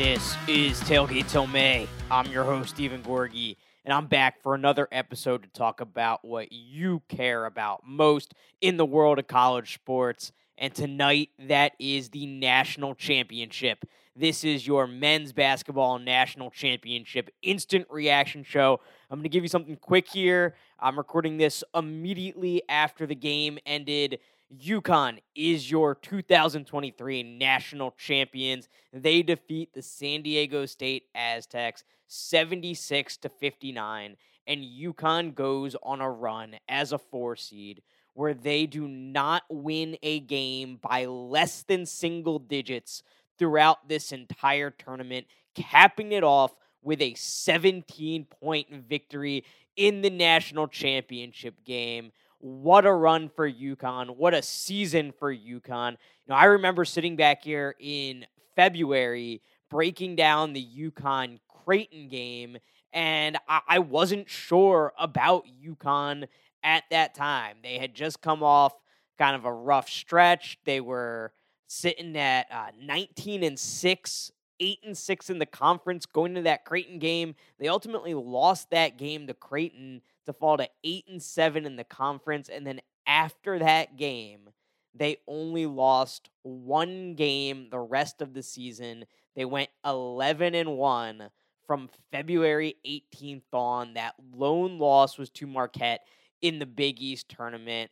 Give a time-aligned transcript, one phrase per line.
[0.00, 1.86] This is Tailgate Till May.
[2.10, 6.50] I'm your host, Steven Gorgie, and I'm back for another episode to talk about what
[6.52, 10.32] you care about most in the world of college sports.
[10.56, 13.84] And tonight, that is the national championship.
[14.16, 18.80] This is your men's basketball national championship instant reaction show.
[19.10, 20.54] I'm going to give you something quick here.
[20.78, 24.18] I'm recording this immediately after the game ended.
[24.58, 28.68] UConn is your 2023 national champions.
[28.92, 36.10] They defeat the San Diego State Aztecs 76 to 59 and UConn goes on a
[36.10, 37.82] run as a 4 seed
[38.14, 43.04] where they do not win a game by less than single digits
[43.38, 49.44] throughout this entire tournament, capping it off with a 17 point victory
[49.76, 52.10] in the national championship game.
[52.40, 54.16] What a run for UConn.
[54.16, 55.92] What a season for UConn.
[55.92, 55.96] You
[56.28, 58.24] know, I remember sitting back here in
[58.56, 62.56] February breaking down the UConn Creighton game,
[62.94, 66.28] and I, I wasn't sure about UConn
[66.62, 67.58] at that time.
[67.62, 68.72] They had just come off
[69.18, 70.58] kind of a rough stretch.
[70.64, 71.32] They were
[71.66, 76.64] sitting at uh, 19 and 6, 8 and 6 in the conference going into that
[76.64, 77.34] Creighton game.
[77.58, 80.00] They ultimately lost that game to Creighton
[80.32, 84.50] to fall to 8 and 7 in the conference and then after that game,
[84.94, 89.04] they only lost one game the rest of the season.
[89.34, 91.30] They went 11 and 1
[91.66, 93.94] from February 18th on.
[93.94, 96.06] That lone loss was to Marquette
[96.40, 97.90] in the Big East tournament.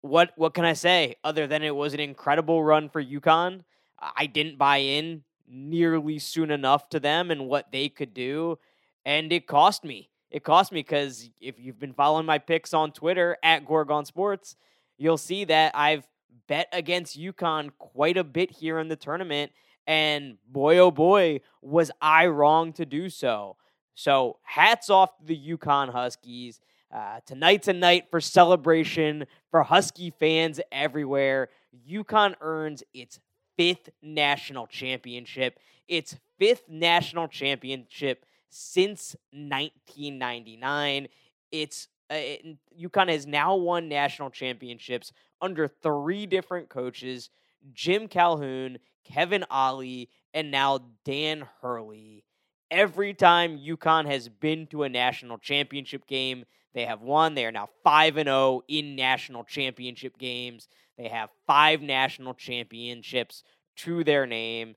[0.00, 3.62] What what can I say other than it was an incredible run for UConn?
[4.00, 8.58] I didn't buy in nearly soon enough to them and what they could do,
[9.04, 10.10] and it cost me.
[10.32, 14.56] It cost me because if you've been following my picks on Twitter at Gorgon Sports,
[14.96, 16.08] you'll see that I've
[16.48, 19.52] bet against UConn quite a bit here in the tournament.
[19.86, 23.56] And boy, oh boy, was I wrong to do so.
[23.94, 26.60] So hats off to the UConn Huskies.
[26.90, 31.50] Uh, tonight's a night for celebration for Husky fans everywhere.
[31.90, 33.20] UConn earns its
[33.58, 35.58] fifth national championship.
[35.88, 41.08] Its fifth national championship since 1999.
[41.50, 47.30] It's uh, it, UConn has now won national championships under three different coaches:
[47.72, 52.24] Jim Calhoun, Kevin Ollie, and now Dan Hurley.
[52.70, 57.34] Every time UConn has been to a national championship game, they have won.
[57.34, 60.68] They are now 5 and 0 in national championship games.
[60.96, 63.44] They have five national championships
[63.76, 64.74] to their name.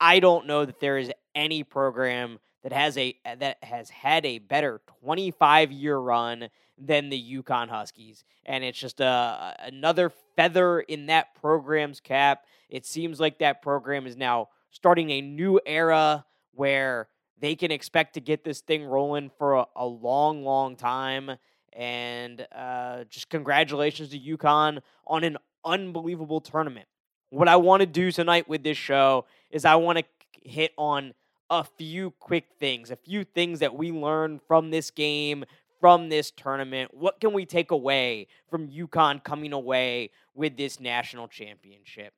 [0.00, 4.38] I don't know that there is any program that has a that has had a
[4.38, 11.06] better 25 year run than the UConn Huskies, and it's just a another feather in
[11.06, 12.44] that program's cap.
[12.68, 17.08] It seems like that program is now starting a new era where
[17.38, 21.32] they can expect to get this thing rolling for a, a long, long time.
[21.72, 26.86] And uh, just congratulations to UConn on an unbelievable tournament.
[27.30, 30.04] What I want to do tonight with this show is I want to
[30.48, 31.14] hit on
[31.60, 35.44] a few quick things, a few things that we learned from this game,
[35.80, 36.92] from this tournament.
[36.94, 42.12] What can we take away from UConn coming away with this national championship?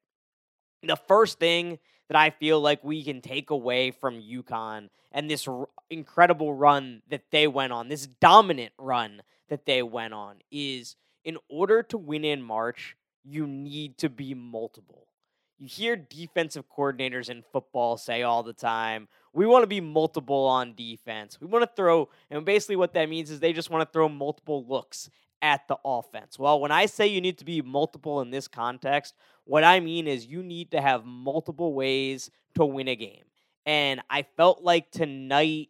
[0.82, 5.48] The first thing that I feel like we can take away from UConn and this
[5.48, 10.96] r- incredible run that they went on, this dominant run that they went on, is
[11.24, 15.08] in order to win in March, you need to be multiple.
[15.58, 20.46] You hear defensive coordinators in football say all the time, we want to be multiple
[20.46, 21.38] on defense.
[21.38, 24.08] We want to throw, and basically what that means is they just want to throw
[24.08, 25.10] multiple looks
[25.42, 26.38] at the offense.
[26.38, 29.14] Well, when I say you need to be multiple in this context,
[29.44, 33.24] what I mean is you need to have multiple ways to win a game.
[33.66, 35.68] And I felt like tonight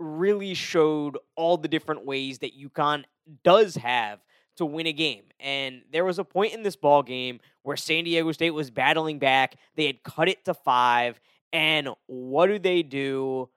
[0.00, 3.04] really showed all the different ways that UConn
[3.44, 4.18] does have
[4.56, 5.22] to win a game.
[5.38, 9.20] And there was a point in this ball game where San Diego State was battling
[9.20, 9.56] back.
[9.76, 11.20] They had cut it to five.
[11.56, 13.48] And what do they do?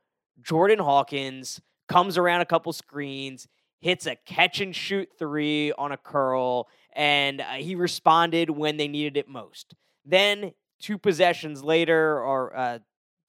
[0.42, 1.60] Jordan Hawkins
[1.90, 3.50] comes around a couple screens,
[3.82, 8.88] hits a catch and shoot three on a curl, and uh, he responded when they
[8.88, 9.76] needed it most.
[10.06, 12.80] Then, two possessions later, or uh,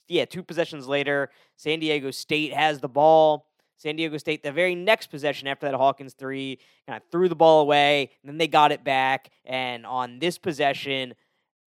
[0.07, 3.49] yeah, two possessions later, San Diego State has the ball.
[3.77, 7.35] San Diego State, the very next possession after that Hawkins three, kind of threw the
[7.35, 9.31] ball away, and then they got it back.
[9.45, 11.15] And on this possession,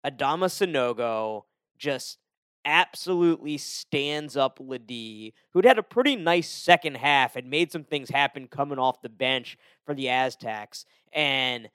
[0.05, 1.43] Adama Sanogo
[1.77, 2.17] just
[2.65, 8.09] absolutely stands up LeDee, who'd had a pretty nice second half and made some things
[8.09, 10.85] happen coming off the bench for the Aztecs.
[11.13, 11.69] And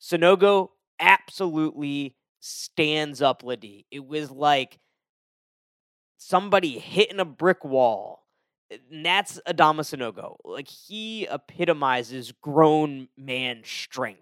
[0.00, 3.86] Sanogo absolutely stands up LeDee.
[3.90, 4.78] It was like
[6.18, 8.26] somebody hitting a brick wall.
[8.70, 10.36] Eh, and that's Adama Sanogo.
[10.44, 14.20] Like he epitomizes grown man strength.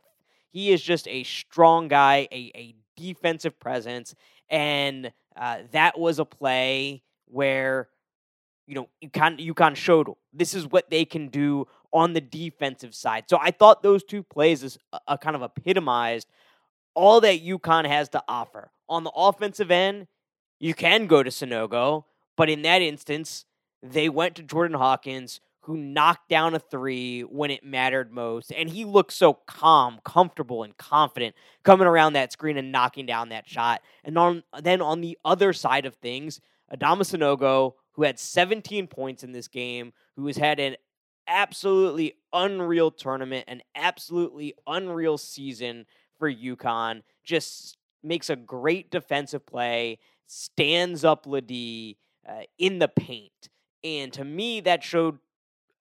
[0.50, 4.14] He is just a strong guy, a, a defensive presence,
[4.50, 7.88] and uh, that was a play where
[8.66, 13.24] you know UConn showed this is what they can do on the defensive side.
[13.28, 16.28] So I thought those two plays is a, a kind of epitomized
[16.94, 18.70] all that UConn has to offer.
[18.88, 20.06] On the offensive end,
[20.60, 22.04] you can go to Sanogo,
[22.36, 23.44] but in that instance,
[23.82, 28.52] they went to Jordan Hawkins, who knocked down a three when it mattered most.
[28.52, 33.28] And he looked so calm, comfortable, and confident coming around that screen and knocking down
[33.28, 33.80] that shot.
[34.04, 36.40] And on, then on the other side of things,
[36.72, 40.76] Adama Sanogo, who had 17 points in this game, who has had an
[41.28, 45.86] absolutely unreal tournament, an absolutely unreal season
[46.18, 51.98] for UConn, just makes a great defensive play, stands up LeDee
[52.28, 53.48] uh, in the paint.
[53.84, 55.18] And to me, that showed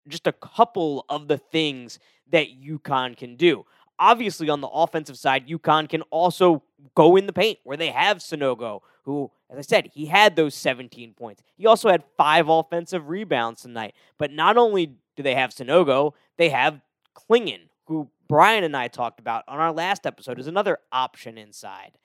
[0.08, 2.00] just a couple of the things
[2.32, 3.66] that UConn can do.
[3.98, 6.64] Obviously, on the offensive side, UConn can also
[6.96, 10.56] go in the paint where they have Sanogo, who, as I said, he had those
[10.56, 11.44] 17 points.
[11.58, 13.94] He also had five offensive rebounds tonight.
[14.18, 16.80] But not only do they have Sanogo, they have
[17.14, 21.98] Clingan, who Brian and I talked about on our last episode, is another option inside.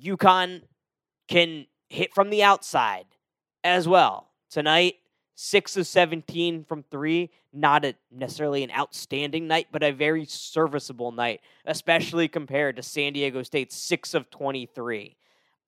[0.00, 0.62] UConn
[1.26, 3.06] can hit from the outside
[3.64, 4.28] as well.
[4.50, 4.94] Tonight,
[5.40, 7.30] six of 17 from three.
[7.52, 13.12] Not a, necessarily an outstanding night, but a very serviceable night, especially compared to San
[13.12, 15.16] Diego State's six of 23.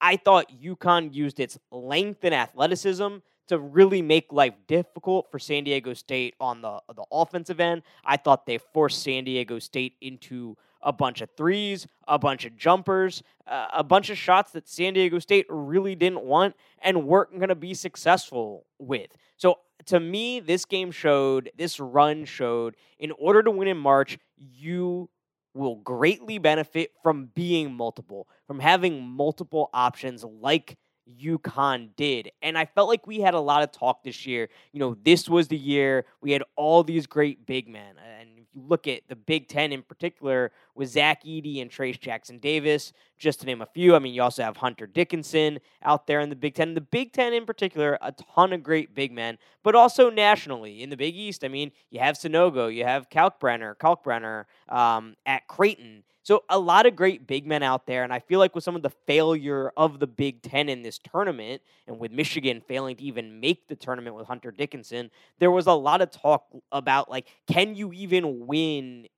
[0.01, 5.65] I thought UConn used its length and athleticism to really make life difficult for San
[5.65, 7.83] Diego State on the the offensive end.
[8.05, 12.57] I thought they forced San Diego State into a bunch of threes, a bunch of
[12.57, 17.37] jumpers, uh, a bunch of shots that San Diego State really didn't want and weren't
[17.37, 19.11] going to be successful with.
[19.37, 24.19] So to me, this game showed, this run showed, in order to win in March,
[24.37, 25.09] you
[25.55, 30.77] will greatly benefit from being multiple, from having multiple options like
[31.21, 32.31] UConn did.
[32.43, 34.49] And I felt like we had a lot of talk this year.
[34.73, 37.97] You know, this was the year we had all these great big men.
[37.99, 42.01] And if you look at the Big Ten in particular, with Zach Edey and Trayce
[42.01, 43.95] Jackson Davis, just to name a few.
[43.95, 46.75] I mean, you also have Hunter Dickinson out there in the Big Ten.
[46.75, 50.91] The Big Ten in particular, a ton of great big men, but also nationally in
[50.91, 51.45] the Big East.
[51.45, 56.05] I mean, you have Sanogo, you have Kalkbrenner, Kalkbrenner um, at Creighton.
[56.23, 58.77] So a lot of great big men out there, and I feel like with some
[58.77, 63.03] of the failure of the Big Ten in this tournament, and with Michigan failing to
[63.03, 67.27] even make the tournament with Hunter Dickinson, there was a lot of talk about like,
[67.47, 69.09] can you even win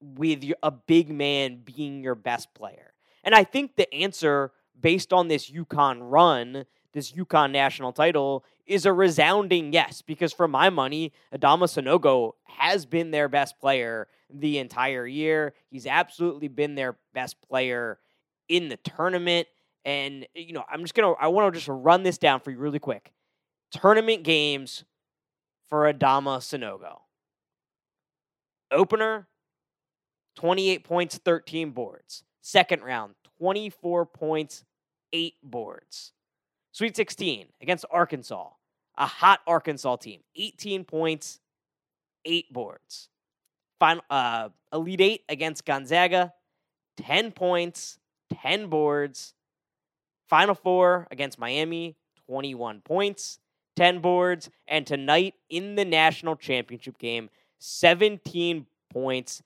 [0.00, 2.92] with a big man being your best player?
[3.24, 8.86] And I think the answer, based on this UConn run, this UConn national title, is
[8.86, 10.02] a resounding yes.
[10.02, 15.54] Because for my money, Adama Sanogo has been their best player the entire year.
[15.70, 17.98] He's absolutely been their best player
[18.48, 19.48] in the tournament.
[19.84, 22.50] And, you know, I'm just going to, I want to just run this down for
[22.50, 23.12] you really quick.
[23.70, 24.84] Tournament games
[25.68, 27.00] for Adama Sanogo.
[28.70, 29.28] Opener,
[30.38, 32.22] 28 points, 13 boards.
[32.40, 34.64] Second round, 24 points,
[35.12, 36.12] 8 boards.
[36.70, 38.50] Sweet 16 against Arkansas,
[38.96, 41.40] a hot Arkansas team, 18 points,
[42.24, 43.08] 8 boards.
[43.80, 46.32] Final uh, Elite Eight against Gonzaga,
[46.98, 47.98] 10 points,
[48.40, 49.34] 10 boards.
[50.28, 51.96] Final Four against Miami,
[52.28, 53.40] 21 points,
[53.74, 54.50] 10 boards.
[54.68, 57.28] And tonight in the national championship game,
[57.58, 59.42] 17 points,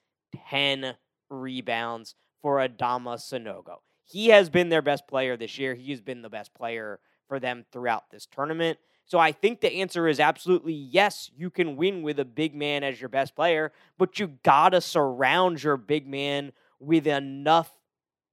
[0.50, 0.94] 10
[1.30, 3.76] rebounds for Adama Sanogo.
[4.04, 5.74] He has been their best player this year.
[5.74, 8.78] He has been the best player for them throughout this tournament.
[9.04, 12.84] So I think the answer is absolutely yes, you can win with a big man
[12.84, 17.70] as your best player, but you gotta surround your big man with enough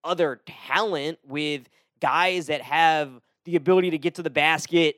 [0.04, 3.12] other talent, with guys that have
[3.46, 4.98] the ability to get to the basket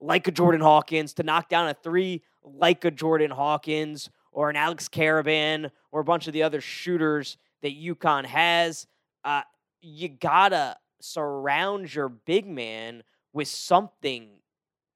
[0.00, 4.56] like a Jordan Hawkins, to knock down a three like a Jordan Hawkins or an
[4.56, 8.86] Alex Karaban or a bunch of the other shooters that UConn has.
[9.24, 9.42] Uh,
[9.80, 14.28] you gotta surround your big man with something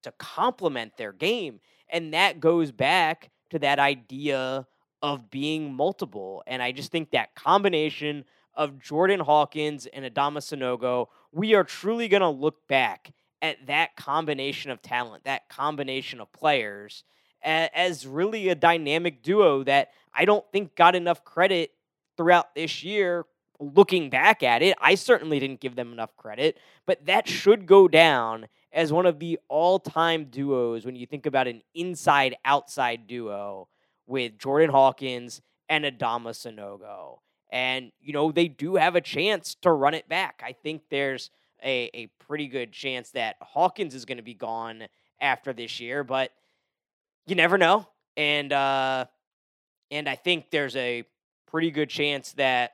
[0.03, 1.59] to complement their game.
[1.89, 4.67] And that goes back to that idea
[5.01, 6.43] of being multiple.
[6.47, 12.07] And I just think that combination of Jordan Hawkins and Adama Sanogo, we are truly
[12.07, 17.03] going to look back at that combination of talent, that combination of players,
[17.43, 21.71] as really a dynamic duo that I don't think got enough credit
[22.17, 23.25] throughout this year.
[23.59, 27.87] Looking back at it, I certainly didn't give them enough credit, but that should go
[27.87, 33.07] down as one of the all time duos when you think about an inside outside
[33.07, 33.67] duo
[34.05, 37.19] with Jordan Hawkins and Adama Sanogo.
[37.51, 40.43] And, you know, they do have a chance to run it back.
[40.45, 41.31] I think there's
[41.63, 44.87] a, a pretty good chance that Hawkins is going to be gone
[45.19, 46.31] after this year, but
[47.27, 47.87] you never know.
[48.15, 49.05] And, uh,
[49.91, 51.03] and I think there's a
[51.45, 52.73] pretty good chance that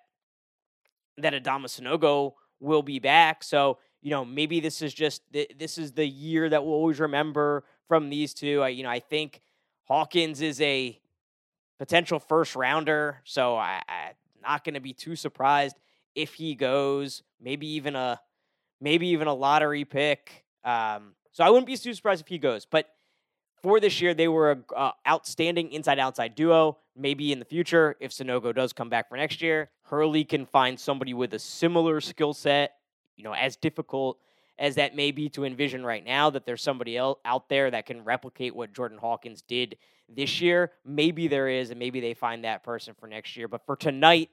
[1.18, 3.44] that Adama Sanogo will be back.
[3.44, 7.66] So, you know, maybe this is just this is the year that we'll always remember
[7.88, 8.62] from these two.
[8.62, 9.42] I, you know, I think
[9.84, 11.00] Hawkins is a
[11.78, 15.76] potential first rounder, so I, I'm not going to be too surprised
[16.16, 17.22] if he goes.
[17.40, 18.20] Maybe even a
[18.82, 20.46] maybe even a lottery pick.
[20.64, 22.66] Um, so I wouldn't be too surprised if he goes.
[22.66, 22.90] But
[23.64, 26.78] for this year, they were an uh, outstanding inside outside duo.
[26.96, 30.80] Maybe in the future, if Sanogo does come back for next year, Hurley can find
[30.80, 32.76] somebody with a similar skill set.
[33.16, 34.20] You know, as difficult
[34.60, 37.86] as that may be to envision right now, that there's somebody else out there that
[37.86, 39.78] can replicate what Jordan Hawkins did
[40.10, 40.72] this year.
[40.86, 43.48] Maybe there is, and maybe they find that person for next year.
[43.48, 44.30] But for tonight,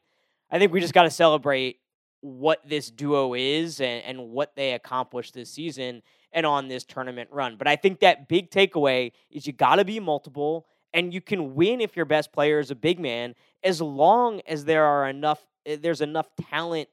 [0.50, 1.78] I think we just got to celebrate
[2.20, 7.28] what this duo is and, and what they accomplished this season and on this tournament
[7.32, 7.56] run.
[7.56, 11.54] But I think that big takeaway is you got to be multiple and you can
[11.54, 15.44] win if your best player is a big man as long as there are enough
[15.66, 16.88] eh, there's enough talent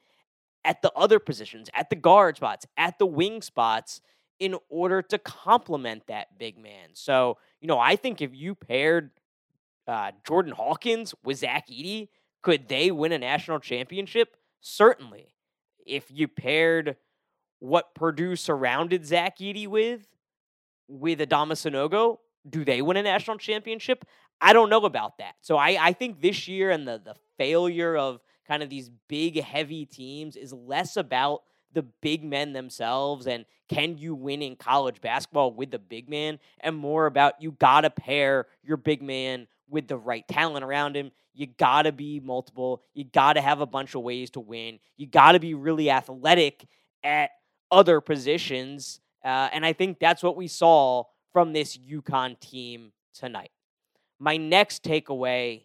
[0.65, 4.01] at the other positions, at the guard spots, at the wing spots
[4.39, 6.89] in order to complement that big man.
[6.93, 9.11] So, you know, I think if you paired
[9.87, 12.09] uh, Jordan Hawkins with Zach Edey,
[12.43, 14.35] could they win a national championship?
[14.61, 15.33] Certainly.
[15.85, 16.97] If you paired
[17.59, 20.07] what Purdue surrounded Zach Edey with,
[20.87, 24.05] with Adama Sanogo, do they win a national championship?
[24.39, 25.35] I don't know about that.
[25.41, 29.41] So I, I think this year and the, the failure of kind of these big,
[29.41, 31.41] heavy teams is less about
[31.73, 36.39] the big men themselves and can you win in college basketball with the big man
[36.61, 40.95] and more about you got to pair your big man with the right talent around
[40.95, 41.11] him.
[41.33, 42.81] You got to be multiple.
[42.93, 44.79] You got to have a bunch of ways to win.
[44.95, 46.67] You got to be really athletic
[47.03, 47.31] at
[47.71, 48.99] other positions.
[49.23, 53.51] Uh, and I think that's what we saw from this UConn team tonight.
[54.19, 55.63] My next takeaway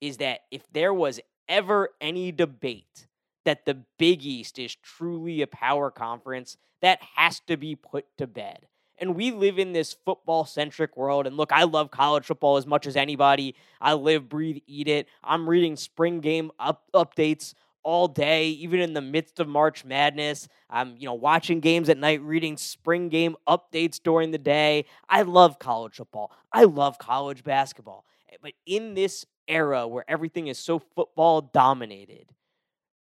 [0.00, 3.06] is that if there was ever any debate
[3.44, 8.26] that the Big East is truly a power conference, that has to be put to
[8.26, 8.66] bed.
[8.98, 11.26] And we live in this football centric world.
[11.26, 13.54] And look, I love college football as much as anybody.
[13.80, 15.08] I live, breathe, eat it.
[15.22, 17.54] I'm reading spring game up- updates
[17.84, 20.48] all day, even in the midst of March Madness.
[20.68, 24.86] I'm, you know, watching games at night, reading spring game updates during the day.
[25.08, 26.32] I love college football.
[26.52, 28.04] I love college basketball.
[28.32, 32.32] Eh, but in this era where everything is so football dominated,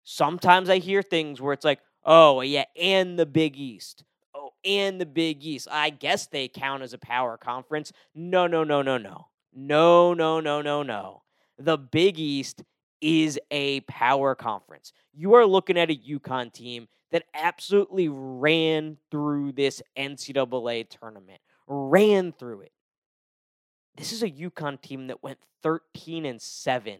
[0.04, 4.04] sometimes I hear things where it's like, oh, yeah, and the Big East.
[4.34, 5.68] Oh, and the Big East.
[5.70, 7.92] I guess they count as a power conference.
[8.14, 9.26] No, no, no, no, no.
[9.52, 11.22] No, no, no, no, no.
[11.58, 12.62] The Big East
[13.00, 14.92] is a power conference.
[15.12, 22.32] You are looking at a UConn team that absolutely ran through this NCAA tournament, ran
[22.32, 22.72] through it.
[23.96, 26.98] This is a UConn team that went 13 and 7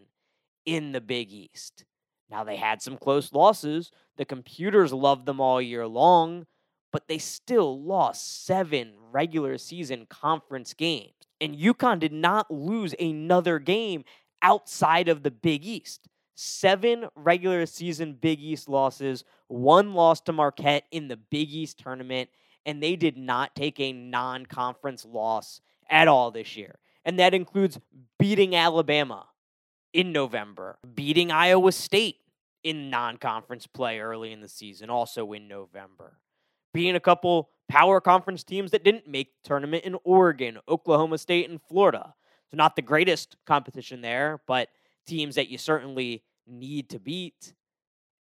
[0.66, 1.84] in the Big East.
[2.30, 3.90] Now they had some close losses.
[4.16, 6.46] The computers loved them all year long,
[6.92, 11.12] but they still lost seven regular season conference games.
[11.40, 14.04] And UConn did not lose another game
[14.42, 16.08] outside of the Big East.
[16.34, 22.30] Seven regular season Big East losses, one loss to Marquette in the Big East tournament,
[22.64, 26.78] and they did not take a non conference loss at all this year.
[27.04, 27.78] And that includes
[28.18, 29.26] beating Alabama
[29.92, 32.16] in November, beating Iowa State
[32.62, 36.18] in non conference play early in the season, also in November,
[36.72, 41.48] being a couple power conference teams that didn't make the tournament in Oregon, Oklahoma State,
[41.48, 42.14] and Florida.
[42.50, 44.68] So not the greatest competition there, but
[45.06, 47.54] teams that you certainly need to beat.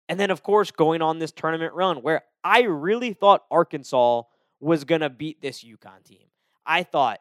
[0.08, 4.22] And then, of course, going on this tournament run where I really thought Arkansas
[4.60, 6.26] was going to beat this UConn team.
[6.64, 7.18] I thought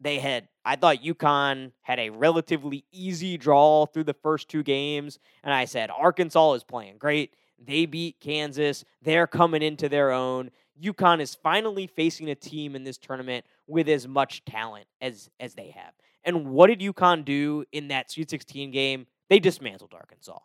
[0.00, 5.18] they had, I thought UConn had a relatively easy draw through the first two games.
[5.44, 7.34] And I said, Arkansas is playing great.
[7.58, 8.84] They beat Kansas.
[9.02, 10.50] They're coming into their own.
[10.82, 15.54] UConn is finally facing a team in this tournament with as much talent as as
[15.54, 15.92] they have.
[16.24, 19.06] And what did UConn do in that Sweet 16 game?
[19.28, 20.38] They dismantled Arkansas.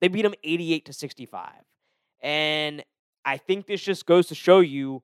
[0.00, 1.50] They beat them 88 to 65.
[2.20, 2.84] And
[3.24, 5.02] I think this just goes to show you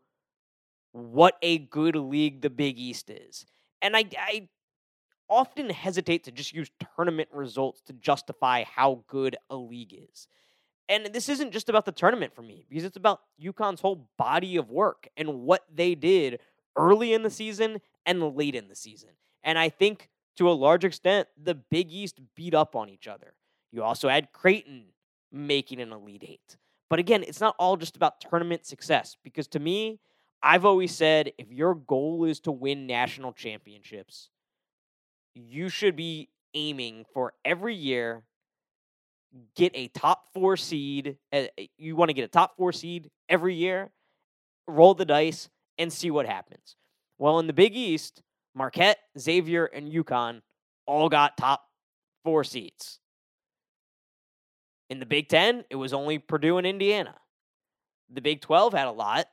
[0.92, 3.47] what a good league the Big East is.
[3.80, 4.49] And I, I
[5.28, 10.26] often hesitate to just use tournament results to justify how good a league is.
[10.88, 14.56] And this isn't just about the tournament for me because it's about UConn's whole body
[14.56, 16.40] of work and what they did
[16.76, 19.11] early in the season and late in the season.
[19.44, 20.08] And I think
[20.38, 23.35] to a large extent, the Big East beat up on each other.
[23.71, 24.87] You also had Creighton
[25.30, 26.57] making an Elite Eight.
[26.88, 30.00] But again, it's not all just about tournament success because to me,
[30.42, 34.30] I've always said if your goal is to win national championships,
[35.35, 38.23] you should be aiming for every year
[39.54, 41.16] get a top 4 seed.
[41.76, 43.90] You want to get a top 4 seed every year,
[44.66, 46.76] roll the dice and see what happens.
[47.18, 48.23] Well, in the Big East,
[48.54, 50.40] Marquette, Xavier, and UConn
[50.86, 51.64] all got top
[52.24, 52.98] 4 seeds.
[54.90, 57.14] In the Big Ten, it was only Purdue and Indiana.
[58.10, 59.26] The Big 12 had a lot.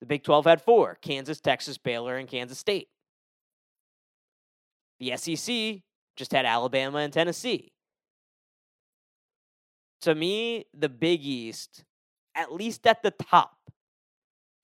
[0.00, 2.88] The Big 12 had four Kansas, Texas, Baylor, and Kansas State.
[5.00, 5.82] The SEC
[6.16, 7.72] just had Alabama and Tennessee.
[10.02, 11.84] To me, the Big East,
[12.34, 13.53] at least at the top,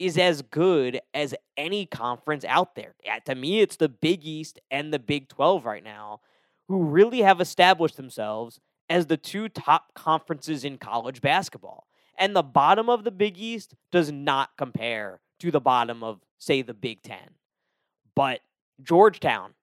[0.00, 2.94] is as good as any conference out there.
[3.26, 6.20] To me, it's the Big East and the Big 12 right now
[6.66, 11.86] who really have established themselves as the two top conferences in college basketball.
[12.18, 16.62] And the bottom of the Big East does not compare to the bottom of, say,
[16.62, 17.34] the Big Ten.
[18.16, 18.40] But
[18.82, 19.54] Georgetown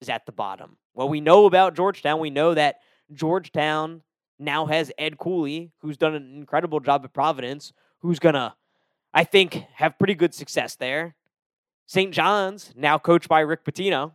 [0.00, 0.76] is at the bottom.
[0.92, 2.80] What we know about Georgetown, we know that
[3.12, 4.02] Georgetown
[4.38, 8.54] now has Ed Cooley, who's done an incredible job at Providence, who's going to,
[9.12, 11.16] I think, have pretty good success there.
[11.86, 12.12] St.
[12.12, 14.12] John's, now coached by Rick Pitino.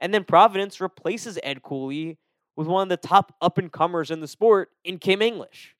[0.00, 2.18] And then Providence replaces Ed Cooley
[2.56, 5.74] with one of the top up and comers in the sport in Kim English.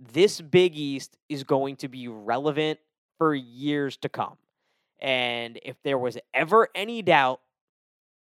[0.00, 2.80] This Big East is going to be relevant
[3.18, 4.36] for years to come.
[5.00, 7.40] And if there was ever any doubt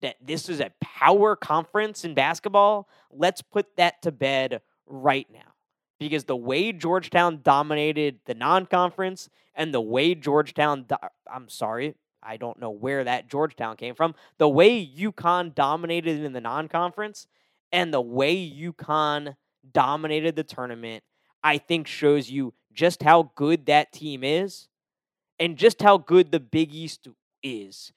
[0.01, 5.48] that this is a power conference in basketball, let's put that to bed right now.
[5.99, 10.95] Because the way Georgetown dominated the non conference and the way Georgetown, do-
[11.31, 14.15] I'm sorry, I don't know where that Georgetown came from.
[14.37, 17.27] The way UConn dominated in the non conference
[17.71, 19.35] and the way UConn
[19.71, 21.03] dominated the tournament,
[21.43, 24.67] I think shows you just how good that team is
[25.37, 27.07] and just how good the Big East
[27.43, 27.91] is.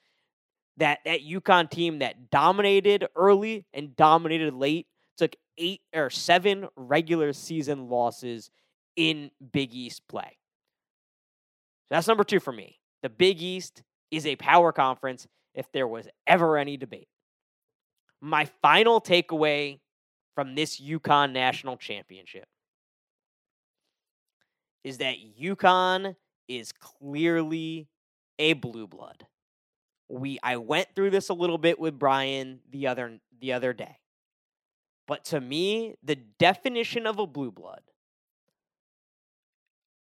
[0.78, 4.86] That that UConn team that dominated early and dominated late
[5.58, 8.50] eight or seven regular season losses
[8.96, 10.38] in Big East play.
[11.90, 12.78] That's number two for me.
[13.02, 17.08] The Big East is a power conference if there was ever any debate.
[18.20, 19.80] My final takeaway
[20.34, 22.46] from this UConn national championship
[24.84, 26.16] is that UConn
[26.48, 27.88] is clearly
[28.38, 29.26] a blue blood.
[30.08, 33.96] We I went through this a little bit with Brian the other the other day.
[35.06, 37.82] But to me, the definition of a blue blood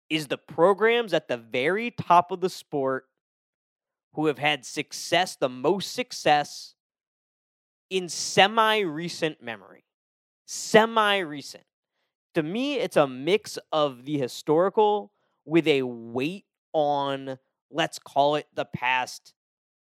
[0.08, 3.06] is the programs at the very top of the sport
[4.14, 6.74] who have had success, the most success
[7.90, 9.84] in semi recent memory.
[10.46, 11.64] Semi recent.
[12.34, 15.12] To me, it's a mix of the historical
[15.44, 17.38] with a weight on,
[17.70, 19.34] let's call it the past,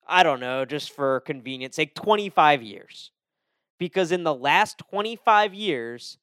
[0.08, 3.12] I don't know, just for convenience sake, 25 years.
[3.78, 6.18] Because in the last 25 years,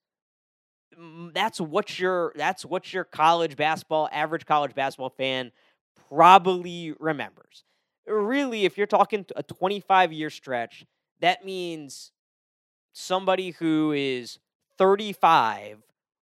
[1.32, 5.50] that's what your that's what your college basketball average college basketball fan
[6.10, 7.64] probably remembers
[8.06, 10.84] really, if you're talking a 25 year stretch,
[11.20, 12.12] that means
[12.92, 14.38] somebody who is
[14.78, 15.82] 35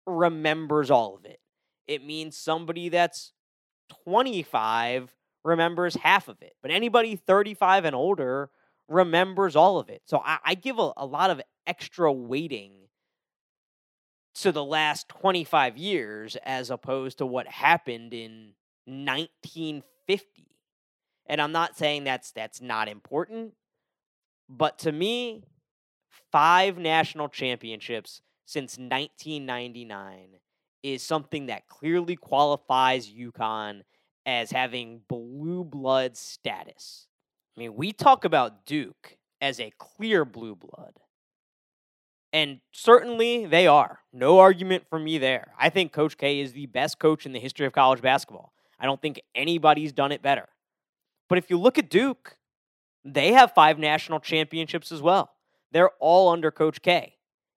[0.07, 1.41] remembers all of it.
[1.87, 3.33] It means somebody that's
[4.05, 6.55] 25 remembers half of it.
[6.63, 8.51] But anybody 35 and older
[8.89, 10.03] remembers all of it.
[10.07, 12.73] So I, I give a, a lot of extra weighting
[14.37, 18.53] to the last 25 years as opposed to what happened in
[18.85, 20.47] 1950
[21.29, 23.55] and I'm not saying that's that's not important,
[24.49, 25.45] but to me,
[26.31, 30.39] five national championships since 1999
[30.83, 33.83] is something that clearly qualifies UConn
[34.25, 37.09] as having blue blood status.
[37.57, 40.95] I mean, we talk about Duke as a clear blue blood.
[42.33, 44.01] And certainly they are.
[44.13, 45.53] No argument for me there.
[45.59, 48.53] I think Coach K is the best coach in the history of college basketball.
[48.79, 50.49] I don't think anybody's done it better.
[51.29, 52.37] But if you look at Duke,
[53.05, 55.31] they have five national championships as well.
[55.73, 57.15] They're all under Coach K.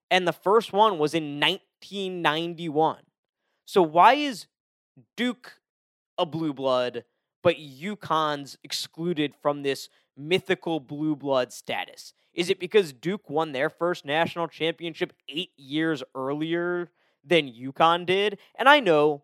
[0.09, 2.99] And the first one was in 1991.
[3.65, 4.47] So why is
[5.17, 5.59] Duke
[6.17, 7.03] a blue blood,
[7.41, 12.13] but UConn's excluded from this mythical blue blood status?
[12.33, 16.89] Is it because Duke won their first national championship eight years earlier
[17.23, 18.37] than UConn did?
[18.55, 19.23] And I know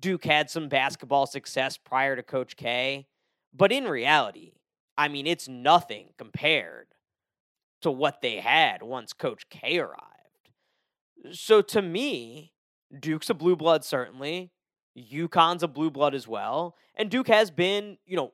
[0.00, 3.06] Duke had some basketball success prior to Coach K,
[3.52, 4.52] but in reality,
[4.96, 6.88] I mean, it's nothing compared
[7.82, 10.04] to what they had once Coach K arrived.
[11.32, 12.52] So to me,
[12.98, 14.52] Duke's a blue blood, certainly.
[14.96, 16.76] UConn's a blue blood as well.
[16.94, 18.32] And Duke has been, you know,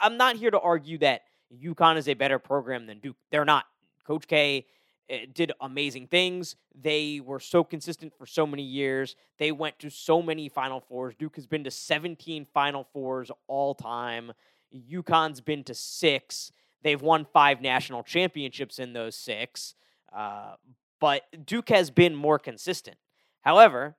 [0.00, 3.16] I'm not here to argue that UConn is a better program than Duke.
[3.30, 3.66] They're not.
[4.06, 4.66] Coach K
[5.08, 6.56] eh, did amazing things.
[6.74, 9.16] They were so consistent for so many years.
[9.38, 11.14] They went to so many Final Fours.
[11.18, 14.32] Duke has been to 17 Final Fours all time.
[14.74, 16.52] UConn's been to six.
[16.82, 19.74] They've won five national championships in those six.
[20.14, 20.54] Uh,
[21.00, 22.96] but Duke has been more consistent.
[23.42, 23.96] However,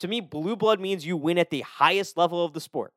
[0.00, 2.92] to me, blue blood means you win at the highest level of the sport.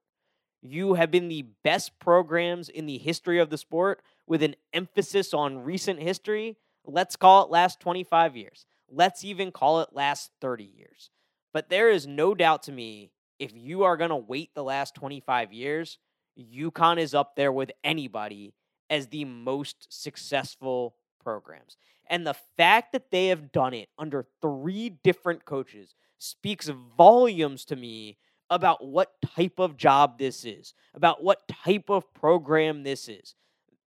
[0.61, 5.33] You have been the best programs in the history of the sport with an emphasis
[5.33, 6.57] on recent history.
[6.85, 8.65] Let's call it last 25 years.
[8.89, 11.09] Let's even call it last 30 years.
[11.53, 14.93] But there is no doubt to me if you are going to weight the last
[14.93, 15.97] 25 years,
[16.39, 18.53] UConn is up there with anybody
[18.89, 21.75] as the most successful programs.
[22.07, 27.75] And the fact that they have done it under three different coaches speaks volumes to
[27.75, 28.17] me
[28.49, 33.33] about what type of job this is, about what type of program this is.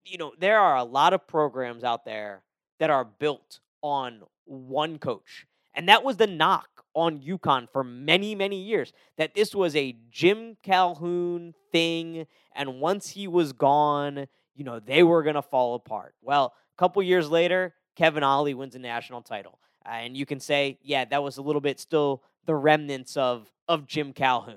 [0.05, 2.42] You know, there are a lot of programs out there
[2.81, 5.47] that are built on one coach.
[5.75, 9.97] And that was the knock on UConn for many, many years that this was a
[10.11, 12.27] Jim Calhoun thing.
[12.55, 16.14] And once he was gone, you know, they were going to fall apart.
[16.20, 19.59] Well, a couple years later, Kevin Ollie wins a national title.
[19.87, 23.51] Uh, and you can say, yeah, that was a little bit still the remnants of,
[23.68, 24.57] of Jim Calhoun.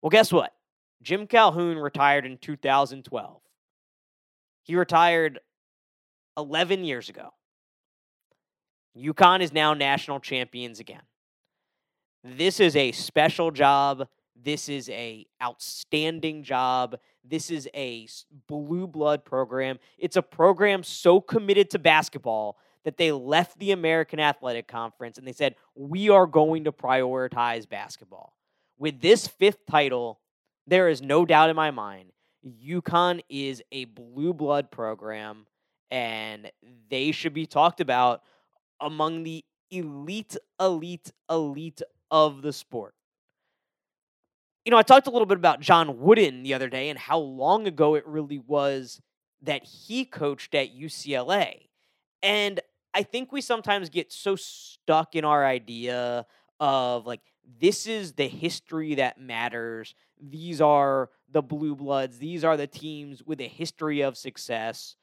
[0.00, 0.52] Well, guess what?
[1.02, 3.40] Jim Calhoun retired in 2012.
[4.62, 5.40] He retired
[6.36, 7.30] 11 years ago.
[8.96, 11.02] UConn is now national champions again.
[12.22, 14.06] This is a special job.
[14.40, 16.98] This is a outstanding job.
[17.24, 18.06] This is a
[18.48, 19.78] blue blood program.
[19.98, 25.26] It's a program so committed to basketball that they left the American Athletic Conference and
[25.26, 28.34] they said, "We are going to prioritize basketball."
[28.78, 30.20] With this fifth title,
[30.66, 32.12] there is no doubt in my mind
[32.44, 35.46] UConn is a blue blood program
[35.90, 36.50] and
[36.88, 38.22] they should be talked about
[38.80, 42.94] among the elite, elite, elite of the sport.
[44.64, 47.18] You know, I talked a little bit about John Wooden the other day and how
[47.18, 49.00] long ago it really was
[49.42, 51.68] that he coached at UCLA.
[52.22, 52.60] And
[52.94, 56.26] I think we sometimes get so stuck in our idea
[56.60, 57.20] of like,
[57.60, 59.94] this is the history that matters.
[60.20, 62.18] These are the blue bloods.
[62.18, 64.96] These are the teams with a history of success.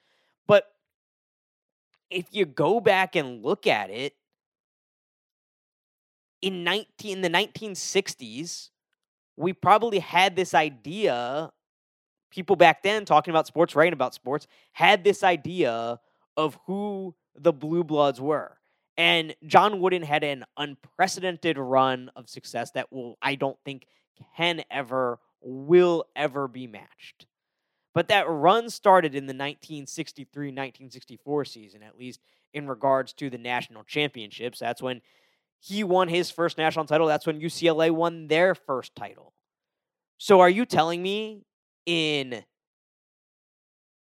[0.48, 0.66] But
[2.10, 4.14] if you go back and look at it,
[6.42, 8.70] in 19 in the 1960s,
[9.36, 11.52] we probably had this idea
[12.30, 16.00] people back then talking about sports, writing about sports, had this idea
[16.38, 18.58] of who the blue bloods were.
[18.98, 23.86] And John Wooden had an unprecedented run of success that will I don't think
[24.36, 27.26] can ever will ever be matched.
[27.94, 32.20] But that run started in the 1963 1964 season, at least
[32.54, 34.60] in regards to the national championships.
[34.60, 35.02] That's when
[35.60, 37.08] he won his first national title.
[37.08, 39.34] That's when UCLA won their first title.
[40.18, 41.46] So are you telling me
[41.86, 42.44] in,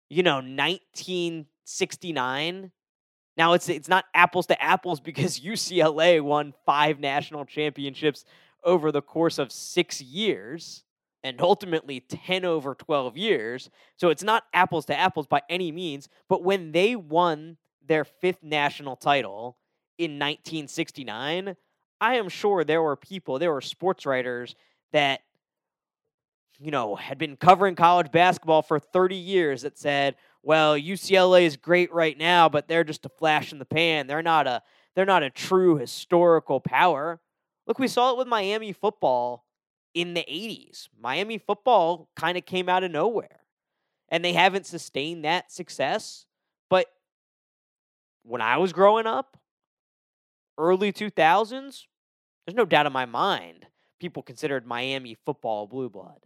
[0.10, 2.72] you know, 1969?
[3.38, 8.26] Now it's it's not apples to apples because UCLA won five national championships
[8.64, 10.84] over the course of six years
[11.24, 13.70] and ultimately 10 over 12 years.
[13.98, 16.10] So it's not apples to apples by any means.
[16.28, 19.58] But when they won their fifth national title
[19.98, 21.56] in 1969,
[22.00, 24.56] I am sure there were people, there were sports writers
[24.92, 25.22] that,
[26.60, 31.58] you know, had been covering college basketball for 30 years that said, well, UCLA is
[31.58, 34.08] great right now, but they're just a flash in the pan.
[34.08, 34.62] They're not a
[34.96, 37.22] they're not a true historical power.
[37.66, 39.46] Look, we saw it with Miami football
[39.94, 40.90] in the 80s.
[41.00, 43.40] Miami football kind of came out of nowhere.
[44.10, 46.26] And they haven't sustained that success.
[46.70, 46.88] But
[48.24, 49.38] when I was growing up,
[50.58, 51.86] early 2000s,
[52.46, 53.68] there's no doubt in my mind
[54.00, 56.26] people considered Miami football blue blood.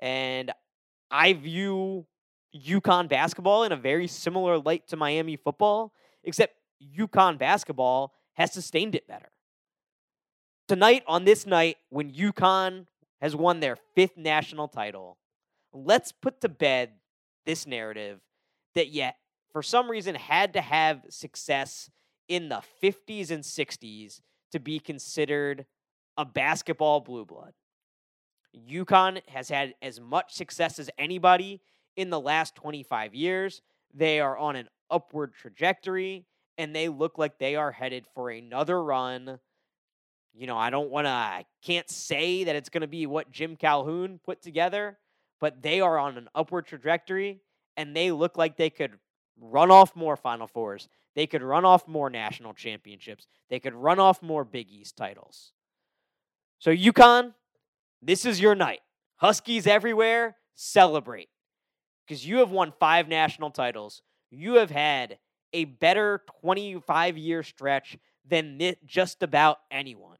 [0.00, 0.50] And
[1.10, 2.06] I view
[2.54, 6.54] UConn basketball in a very similar light to Miami football, except
[6.96, 9.30] UConn basketball has sustained it better.
[10.68, 12.86] Tonight, on this night, when UConn
[13.20, 15.16] has won their fifth national title.
[15.72, 16.90] Let's put to bed
[17.46, 18.20] this narrative
[18.74, 19.16] that yet
[19.54, 21.88] for some reason, had to have success
[22.28, 25.64] in the 50s and 60s to be considered
[26.18, 27.52] a basketball blue blood.
[28.68, 31.60] UConn has had as much success as anybody
[31.96, 33.62] in the last 25 years.
[33.92, 36.26] They are on an upward trajectory
[36.58, 39.38] and they look like they are headed for another run.
[40.32, 43.30] You know, I don't want to, I can't say that it's going to be what
[43.30, 44.98] Jim Calhoun put together,
[45.40, 47.40] but they are on an upward trajectory
[47.76, 48.92] and they look like they could
[49.40, 50.88] run off more Final Fours.
[51.14, 53.26] They could run off more national championships.
[53.48, 55.52] They could run off more Big East titles.
[56.58, 57.34] So, UConn,
[58.02, 58.80] this is your night.
[59.16, 61.28] Huskies everywhere, celebrate.
[62.06, 64.02] Because you have won five national titles.
[64.30, 65.18] You have had
[65.52, 67.96] a better 25 year stretch
[68.28, 70.16] than just about anyone.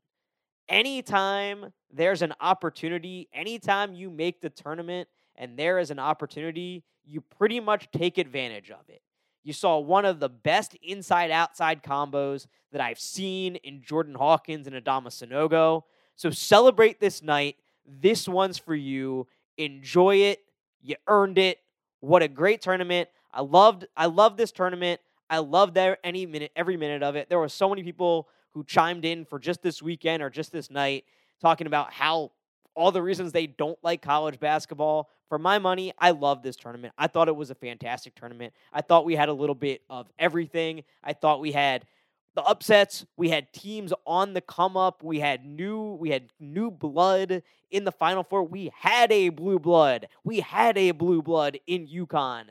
[0.69, 7.21] Anytime there's an opportunity, anytime you make the tournament and there is an opportunity, you
[7.21, 9.03] pretty much take advantage of it.
[9.43, 14.67] You saw one of the best inside outside combos that I've seen in Jordan Hawkins
[14.67, 15.83] and Adama Sanogo.
[16.17, 17.57] So celebrate this night.
[17.87, 19.27] This one's for you.
[19.59, 20.41] Enjoy it.
[20.81, 21.59] You earned it.
[22.05, 23.09] What a great tournament.
[23.33, 25.01] I loved I loved this tournament.
[25.31, 27.31] I loved any minute every minute of it.
[27.31, 30.71] There were so many people who chimed in for just this weekend or just this
[30.71, 31.07] night
[31.41, 32.31] talking about how
[32.75, 35.09] all the reasons they don't like college basketball.
[35.31, 36.93] For my money, I love this tournament.
[36.99, 38.53] I thought it was a fantastic tournament.
[38.71, 40.85] I thought we had a little bit of everything.
[41.03, 41.87] I thought we had
[42.35, 46.71] the upsets, we had teams on the come up, we had new we had new
[46.71, 48.45] blood in the final four.
[48.45, 50.09] We had a blue blood.
[50.23, 52.45] We had a blue blood in UConn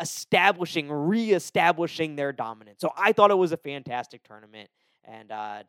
[0.00, 2.80] establishing, reestablishing their dominance.
[2.80, 4.68] So I thought it was a fantastic tournament.
[5.04, 5.62] And uh,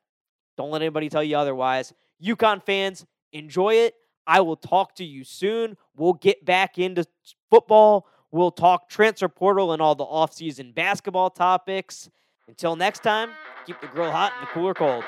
[0.58, 1.93] don't let anybody tell you otherwise.
[2.23, 3.95] UConn fans, enjoy it.
[4.25, 5.77] I will talk to you soon.
[5.95, 7.06] We'll get back into
[7.49, 8.08] football.
[8.32, 12.10] We'll talk transfer portal and all the offseason basketball topics.
[12.47, 13.31] Until next time,
[13.65, 15.03] keep the grill hot and the cooler cold.